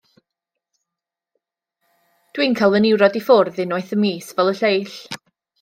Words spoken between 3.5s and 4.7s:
unwaith y mis fel y